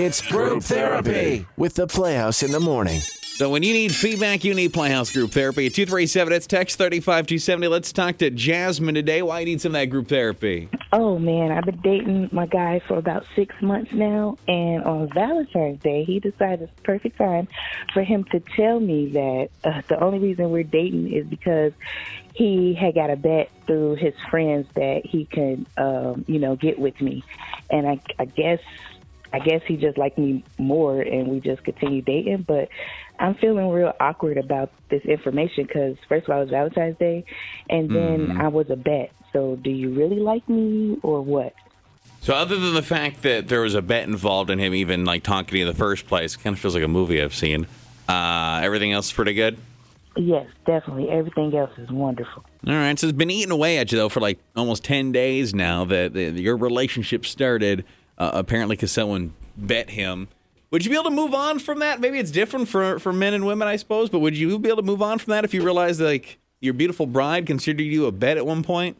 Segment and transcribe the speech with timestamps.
[0.00, 3.00] It's group therapy with the Playhouse in the morning.
[3.00, 5.68] So when you need feedback, you need Playhouse Group Therapy.
[5.70, 7.66] 237, it's text 35270.
[7.66, 9.22] Let's talk to Jasmine today.
[9.22, 10.68] Why you need some of that group therapy?
[10.92, 15.82] Oh man, I've been dating my guy for about six months now, and on Valentine's
[15.82, 17.48] Day, he decided it's the perfect time
[17.92, 21.72] for him to tell me that uh, the only reason we're dating is because
[22.34, 26.78] he had got a bet through his friends that he could, um, you know, get
[26.78, 27.24] with me,
[27.68, 28.60] and I, I guess
[29.32, 32.44] I guess he just liked me more and we just continued dating.
[32.46, 32.68] But
[33.18, 37.24] I'm feeling real awkward about this information because, first of all, it was Valentine's Day
[37.68, 38.40] and then Mm-hmm.
[38.40, 39.12] I was a bet.
[39.32, 41.52] So, do you really like me or what?
[42.20, 45.22] So other than the fact that there was a bet involved in him even like
[45.22, 47.66] talking to you in the first place, kind of feels like a movie I've seen.
[48.08, 49.58] Uh, everything else is pretty good.
[50.16, 51.10] Yes, definitely.
[51.10, 52.44] Everything else is wonderful.
[52.66, 55.54] All right, so it's been eating away at you though for like almost ten days
[55.54, 57.84] now that, that your relationship started.
[58.18, 60.28] Uh, apparently, because someone bet him.
[60.70, 62.00] Would you be able to move on from that?
[62.00, 64.10] Maybe it's different for for men and women, I suppose.
[64.10, 66.74] But would you be able to move on from that if you realized like your
[66.74, 68.96] beautiful bride considered you a bet at one point?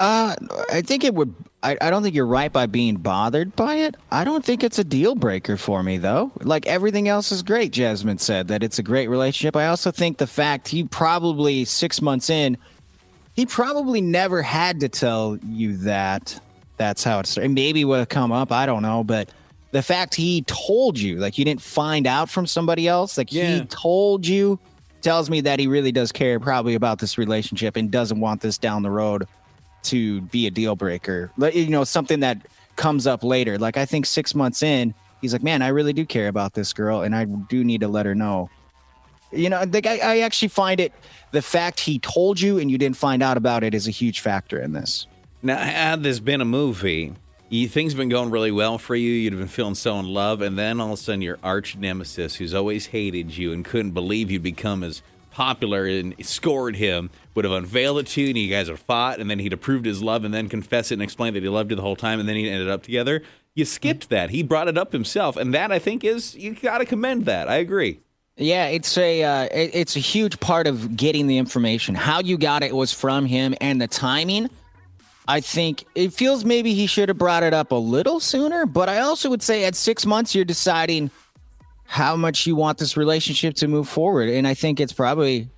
[0.00, 0.34] Uh,
[0.72, 1.32] I think it would.
[1.62, 3.94] I, I don't think you're right by being bothered by it.
[4.10, 6.32] I don't think it's a deal breaker for me, though.
[6.40, 9.54] Like everything else is great, Jasmine said that it's a great relationship.
[9.54, 12.58] I also think the fact he probably six months in,
[13.36, 16.40] he probably never had to tell you that.
[16.82, 17.36] That's how it's.
[17.36, 18.50] And maybe would have come up.
[18.50, 19.28] I don't know, but
[19.70, 23.58] the fact he told you, like you didn't find out from somebody else, like Yeah.
[23.60, 24.58] he told you,
[25.00, 28.58] tells me that he really does care probably about this relationship and doesn't want this
[28.58, 29.28] down the road
[29.84, 31.30] to be a deal breaker.
[31.36, 32.38] Like, You know, something that
[32.74, 33.58] comes up later.
[33.58, 36.72] Like I think six months in, he's like, "Man, I really do care about this
[36.72, 38.50] girl, and I do need to let her know."
[39.30, 40.92] You know, like I, I actually find it
[41.30, 44.18] the fact he told you and you didn't find out about it is a huge
[44.18, 45.06] factor in this.
[45.42, 47.14] Now, had this been a movie,
[47.48, 49.10] you, things been going really well for you.
[49.10, 51.76] You'd have been feeling so in love, and then all of a sudden, your arch
[51.76, 57.10] nemesis, who's always hated you and couldn't believe you'd become as popular and scored him,
[57.34, 59.84] would have unveiled it to you, and you guys have fought, and then he'd approved
[59.84, 62.20] his love, and then confessed it and explained that he loved you the whole time,
[62.20, 63.22] and then he ended up together.
[63.54, 64.30] You skipped that.
[64.30, 67.48] He brought it up himself, and that I think is you got to commend that.
[67.48, 67.98] I agree.
[68.36, 71.94] Yeah, it's a uh, it, it's a huge part of getting the information.
[71.94, 74.48] How you got it was from him, and the timing.
[75.28, 78.66] I think it feels maybe he should have brought it up a little sooner.
[78.66, 81.10] But I also would say at six months you're deciding
[81.86, 85.48] how much you want this relationship to move forward, and I think it's probably.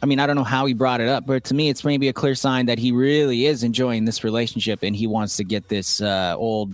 [0.00, 2.06] I mean, I don't know how he brought it up, but to me, it's maybe
[2.06, 5.68] a clear sign that he really is enjoying this relationship and he wants to get
[5.68, 6.72] this uh, old,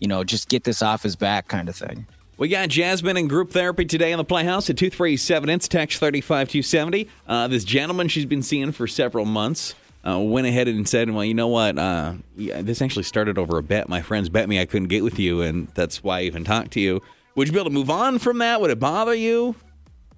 [0.00, 2.04] you know, just get this off his back kind of thing.
[2.36, 7.08] We got Jasmine in group therapy today in the Playhouse at 237 It's text 35270.
[7.28, 9.76] Uh, this gentleman she's been seeing for several months
[10.06, 11.78] uh, went ahead and said, Well, you know what?
[11.78, 13.88] Uh, yeah, this actually started over a bet.
[13.88, 16.72] My friends bet me I couldn't get with you, and that's why I even talked
[16.72, 17.00] to you.
[17.34, 18.60] Would you be able to move on from that?
[18.60, 19.56] Would it bother you?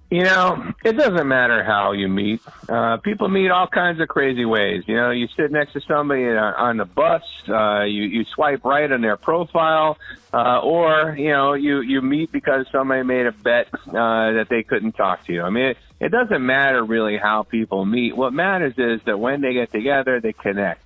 [0.09, 2.39] You know, it doesn't matter how you meet.
[2.69, 4.83] Uh, people meet all kinds of crazy ways.
[4.87, 8.89] You know, you sit next to somebody on, the bus, uh, you, you swipe right
[8.89, 9.97] on their profile,
[10.33, 14.63] uh, or, you know, you, you meet because somebody made a bet uh, that they
[14.63, 15.41] couldn't talk to you.
[15.41, 18.15] I mean, it, it doesn't matter really how people meet.
[18.15, 20.83] What matters is that when they get together, they connect.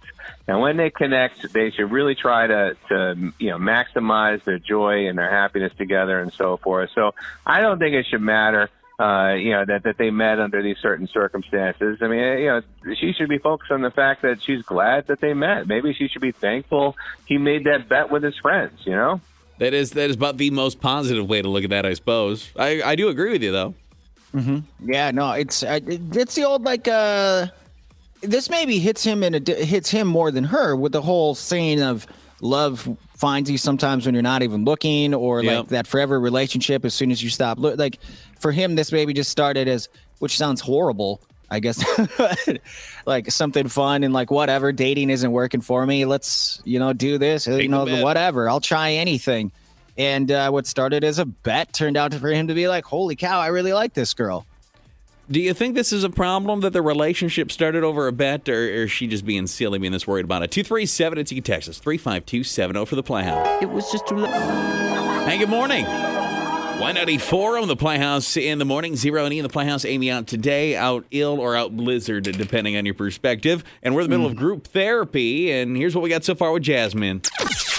[0.47, 5.07] And when they connect, they should really try to, to you know maximize their joy
[5.07, 6.89] and their happiness together and so forth.
[6.95, 7.13] So
[7.45, 8.69] I don't think it should matter,
[9.01, 11.97] uh, you know, that that they met under these certain circumstances.
[12.01, 12.61] I mean, you know,
[12.99, 15.67] she should be focused on the fact that she's glad that they met.
[15.67, 16.95] Maybe she should be thankful
[17.25, 18.79] he made that bet with his friends.
[18.85, 19.21] You know.
[19.57, 22.51] That is that is about the most positive way to look at that, I suppose.
[22.57, 23.73] I, I do agree with you though.
[24.83, 27.47] Yeah, no, it's uh, it's the old like uh
[28.21, 31.35] this maybe hits him in a di- hits him more than her with the whole
[31.35, 32.07] saying of
[32.39, 35.57] love finds you sometimes when you're not even looking or Yep.
[35.57, 37.99] like that forever relationship as soon as you stop look like
[38.41, 39.87] for him this maybe just started as
[40.19, 41.83] which sounds horrible I guess
[43.05, 47.17] like something fun and like whatever dating isn't working for me let's you know do
[47.17, 49.51] this you Take the know whatever I'll try anything
[49.97, 53.15] and uh, what started as a bet turned out for him to be like holy
[53.15, 54.45] cow I really like this girl
[55.29, 58.53] Do you think this is a problem that the relationship started over a bet, or,
[58.53, 60.51] or is she just being silly, being this worried about it?
[60.51, 63.61] 237, it's you can text us 35270 for the Playhouse.
[63.61, 64.33] It was just too late.
[65.25, 65.85] Hey, good morning.
[66.81, 68.95] Y94 on the Playhouse in the morning.
[68.95, 69.85] Zero and E in the Playhouse.
[69.85, 73.63] Amy out today, out ill or out blizzard, depending on your perspective.
[73.83, 75.51] And we're in the middle of group therapy.
[75.51, 77.21] And here's what we got so far with Jasmine.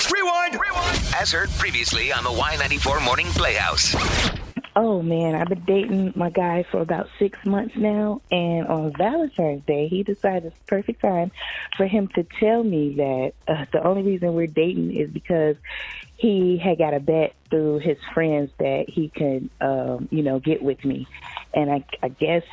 [0.09, 0.55] Rewind.
[0.55, 0.99] Rewind.
[1.17, 3.93] As heard previously on the Y94 Morning Playhouse.
[4.77, 9.67] Oh man, I've been dating my guy for about six months now, and on Valentine's
[9.67, 11.31] Day, he decided it's the perfect time
[11.77, 15.57] for him to tell me that uh, the only reason we're dating is because
[16.23, 20.63] he had got a bet through his friends that he could, um, you know, get
[20.63, 21.09] with me,
[21.53, 22.45] and I, I guess,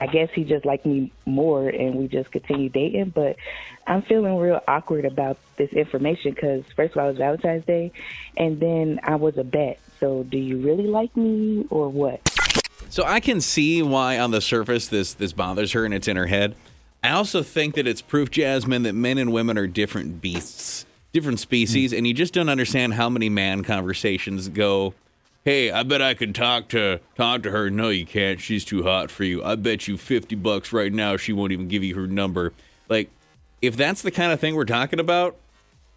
[0.00, 3.10] I guess he just liked me more, and we just continued dating.
[3.10, 3.36] But
[3.86, 7.92] I'm feeling real awkward about this information because first of all, it was Valentine's Day,
[8.36, 9.78] and then I was a bet.
[10.00, 12.20] So, do you really like me or what?
[12.88, 16.16] So I can see why on the surface this this bothers her and it's in
[16.16, 16.56] her head.
[17.04, 20.85] I also think that it's proof, Jasmine, that men and women are different beasts,
[21.16, 24.92] different species, and you just don't understand how many man conversations go.
[25.46, 27.70] Hey, I bet I could talk to talk to her.
[27.70, 28.38] No, you can't.
[28.38, 29.42] She's too hot for you.
[29.42, 32.52] I bet you fifty bucks right now she won't even give you her number.
[32.90, 33.08] Like,
[33.62, 35.36] if that's the kind of thing we're talking about,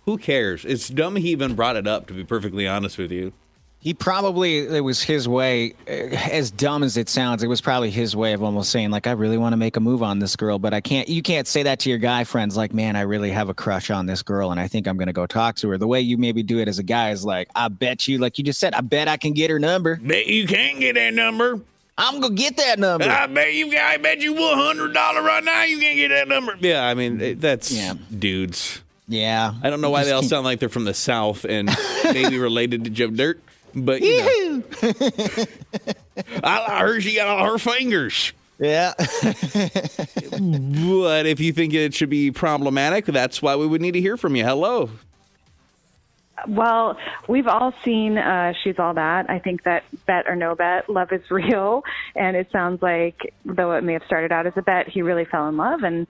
[0.06, 0.64] who cares?
[0.64, 2.08] It's dumb he even brought it up.
[2.08, 3.34] To be perfectly honest with you.
[3.82, 7.44] He probably it was his way, uh, as dumb as it sounds.
[7.44, 9.80] It was probably his way of almost saying like, "I really want to make a
[9.80, 12.58] move on this girl, but I can't." You can't say that to your guy friends,
[12.58, 15.08] like, "Man, I really have a crush on this girl, and I think I'm going
[15.08, 17.24] to go talk to her." The way you maybe do it as a guy is
[17.24, 19.96] like, "I bet you," like you just said, "I bet I can get her number.
[19.96, 21.62] Bet you can't get that number.
[21.98, 25.44] I'm gonna get that number." I bet you, I bet you one hundred dollar right
[25.44, 25.64] now.
[25.64, 26.58] You can't get that number.
[26.60, 27.94] Yeah, I mean that's Yeah.
[28.18, 28.82] dudes.
[29.08, 31.70] yeah, I don't know why they all keep- sound like they're from the south and
[32.04, 33.40] maybe related to Joe Dirt,
[33.76, 34.64] but you know,
[36.44, 38.34] I, I heard she got all her fingers.
[38.60, 38.94] Yeah.
[40.40, 44.16] But if you think it should be problematic, that's why we would need to hear
[44.18, 44.44] from you.
[44.46, 44.90] Hello.
[46.48, 46.98] Well,
[47.28, 49.30] we've all seen uh, She's All That.
[49.30, 51.84] I think that bet or no bet, love is real.
[52.16, 55.26] And it sounds like, though it may have started out as a bet, he really
[55.26, 56.08] fell in love and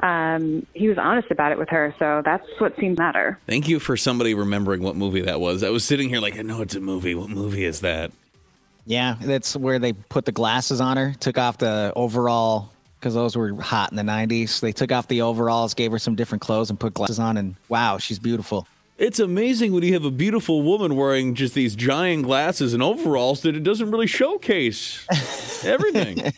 [0.00, 1.94] um, he was honest about it with her.
[1.98, 3.38] So that's what seemed to matter.
[3.46, 5.62] Thank you for somebody remembering what movie that was.
[5.62, 7.14] I was sitting here like, I know it's a movie.
[7.14, 8.12] What movie is that?
[8.86, 13.36] Yeah, that's where they put the glasses on her, took off the overall because those
[13.36, 14.60] were hot in the 90s.
[14.60, 17.54] They took off the overalls, gave her some different clothes, and put glasses on, and
[17.68, 18.66] wow, she's beautiful.
[18.98, 23.42] It's amazing when you have a beautiful woman wearing just these giant glasses and overalls
[23.42, 25.06] that it doesn't really showcase
[25.64, 26.32] everything.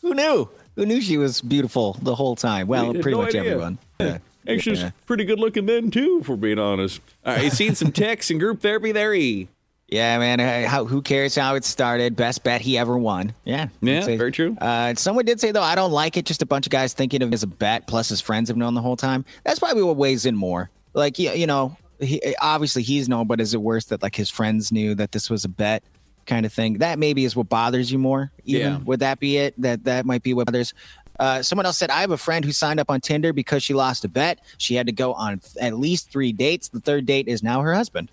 [0.00, 0.48] Who knew?
[0.76, 2.66] Who knew she was beautiful the whole time?
[2.66, 3.40] Well, We pretty no much idea.
[3.42, 3.78] everyone.
[4.00, 4.18] Yeah.
[4.48, 4.84] Actually, Yeah.
[4.84, 7.02] she's pretty good looking then too, if we're being honest.
[7.26, 9.48] All right, you seen some texts and group therapy there, E.
[9.88, 10.38] Yeah, man.
[10.66, 12.14] How, who cares how it started?
[12.16, 13.34] Best bet he ever won.
[13.44, 13.68] Yeah.
[13.82, 14.56] Yeah, say- very true.
[14.60, 16.24] Uh, someone did say, though, I don't like it.
[16.24, 18.56] Just a bunch of guys thinking of it as a bet, plus his friends have
[18.56, 19.26] known the whole time.
[19.44, 20.70] That's probably what weighs in more.
[20.94, 24.30] Like, you, you know, he, obviously he's known, but is it worse that like his
[24.30, 25.82] friends knew that this was a bet
[26.26, 26.78] kind of thing?
[26.78, 28.30] That maybe is what bothers you more.
[28.44, 28.78] Even Yeah.
[28.78, 29.54] would that be it?
[29.60, 30.74] That that might be what bothers.
[31.18, 33.74] Uh, someone else said, I have a friend who signed up on Tinder because she
[33.74, 34.38] lost a bet.
[34.56, 36.68] She had to go on at least three dates.
[36.68, 38.08] The third date is now her husband.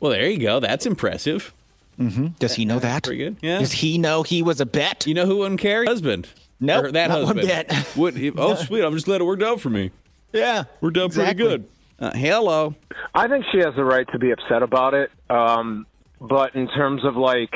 [0.00, 0.58] Well, there you go.
[0.58, 1.52] That's impressive.
[2.00, 2.28] Mm-hmm.
[2.38, 3.02] Does he know that?
[3.02, 3.36] Pretty good.
[3.42, 3.58] Yeah.
[3.58, 5.06] Does he know he was a bet?
[5.06, 5.84] You know who wouldn't care?
[5.84, 6.26] Husband.
[6.60, 7.66] Nope, Or that not one husband.
[7.68, 7.96] bit.
[7.96, 8.82] Would, oh, sweet.
[8.82, 9.90] I'm just glad it worked out for me.
[10.32, 10.64] yeah.
[10.80, 11.34] Worked out Exactly.
[11.44, 11.68] pretty good.
[11.98, 12.74] Uh, hello.
[13.14, 15.10] I think she has the right to be upset about it.
[15.28, 15.86] Um,
[16.20, 17.54] but in terms of like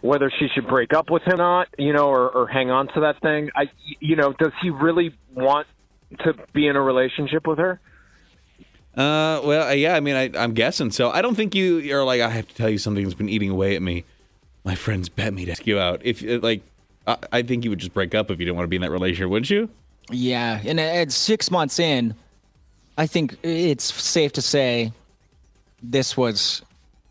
[0.00, 2.88] whether she should break up with him or not, you know, or, or hang on
[2.88, 3.70] to that thing, I,
[4.00, 5.66] you know, does he really want
[6.24, 7.80] to be in a relationship with her?
[8.94, 9.94] Uh, well, uh, yeah.
[9.94, 11.10] I mean, I, I'm guessing so.
[11.10, 12.20] I don't think you are like.
[12.20, 14.04] I have to tell you something that's been eating away at me.
[14.64, 16.02] My friends bet me to ask you out.
[16.04, 16.60] If uh, like,
[17.06, 18.82] I, I think you would just break up if you didn't want to be in
[18.82, 19.70] that relationship, wouldn't you?
[20.10, 20.60] Yeah.
[20.64, 22.14] And at six months in,
[22.98, 24.92] I think it's safe to say
[25.82, 26.62] this was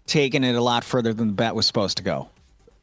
[0.05, 2.29] taking it a lot further than the bet was supposed to go.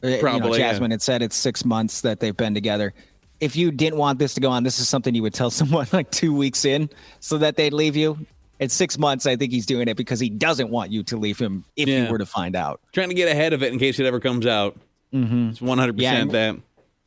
[0.03, 0.71] Uh, you know, Probably, yeah.
[0.73, 2.95] Jasmine had said it's six months that they've been together.
[3.41, 5.87] If you didn't want this to go on, this is something you would tell someone
[5.93, 8.19] like two weeks in so that they'd leave you.
[8.61, 11.39] At six months, I think he's doing it because he doesn't want you to leave
[11.39, 12.07] him if Yeah.
[12.07, 12.81] you were to find out.
[12.93, 14.77] Trying to get ahead of it in case it ever comes out.
[15.15, 15.51] Mm-hmm.
[15.51, 16.57] It's 100 Yeah, percent that.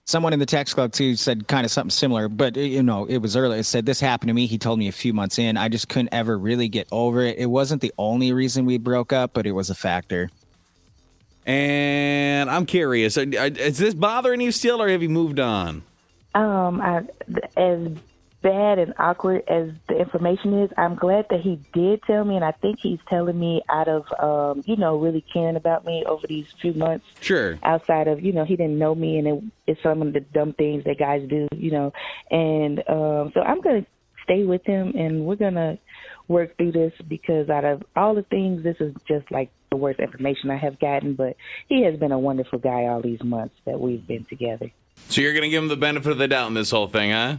[0.05, 3.05] Someone in the text club too said kind of something similar but uh, you know
[3.05, 5.37] it was earlier it said this happened to me he told me a few months
[5.39, 5.57] in.
[5.57, 7.37] I just couldn't ever really get over it.
[7.37, 10.29] It wasn't the only reason we broke up but it was a factor.
[11.45, 15.81] And I'm curious, are- are- is this bothering you still, or have you moved on?
[16.35, 17.01] Um, I,
[17.57, 17.87] as
[18.41, 22.45] bad and awkward as the information is, I'm glad that he did tell me, and
[22.45, 26.25] I think he's telling me out of, um, you know, really caring about me over
[26.27, 27.05] these few months.
[27.21, 27.59] Sure.
[27.63, 30.53] Outside of, you know, he didn't know me, and it, it's some of the dumb
[30.53, 31.93] things that guys do, you know,
[32.29, 33.85] and um, so I'm gonna
[34.23, 35.77] stay with him, and we're gonna
[36.27, 39.99] work through this because out of all the things, this is just like the worst
[39.99, 41.13] information I have gotten.
[41.13, 41.35] But
[41.67, 44.71] he has been a wonderful guy all these months that we've been together.
[45.09, 47.11] So you're going to give him the benefit of the doubt in this whole thing,
[47.11, 47.37] huh?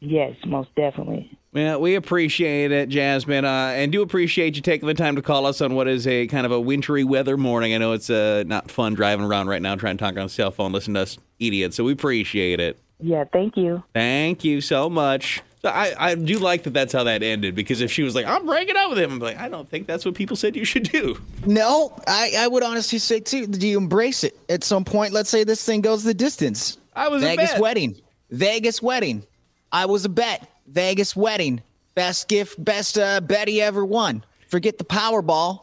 [0.00, 1.36] Yes, most definitely.
[1.52, 5.46] Well, we appreciate it, Jasmine, uh, and do appreciate you taking the time to call
[5.46, 7.74] us on what is a kind of a wintry weather morning.
[7.74, 10.28] I know it's uh, not fun driving around right now trying to talk on a
[10.28, 12.78] cell phone, listen to us idiots, so we appreciate it.
[13.00, 13.82] Yeah, thank you.
[13.94, 15.42] Thank you so much.
[15.62, 18.26] So I, I do like that that's how that ended because if she was like,
[18.26, 20.64] I'm breaking up with him, I'm like, I don't think that's what people said you
[20.64, 21.18] should do.
[21.44, 23.46] No, I, I would honestly say too.
[23.46, 25.12] Do you embrace it at some point?
[25.12, 26.78] Let's say this thing goes the distance.
[26.94, 27.60] I was a Vegas bet.
[27.60, 27.96] wedding.
[28.30, 29.26] Vegas wedding.
[29.72, 30.48] I was a bet.
[30.66, 31.62] Vegas wedding.
[31.94, 34.22] Best gift, best uh, bet he ever won.
[34.48, 35.62] Forget the Powerball.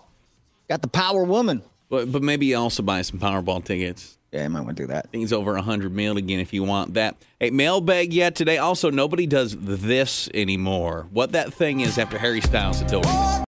[0.68, 1.62] Got the Power Woman.
[1.90, 4.18] But, but maybe you also buy some Powerball tickets.
[4.32, 5.12] Yeah, I might want to do that.
[5.12, 7.18] Things over 100 mil again if you want that.
[7.40, 8.58] Hey, mailbag yet today.
[8.58, 11.08] Also, nobody does this anymore.
[11.12, 13.34] What that thing is after Harry Styles me.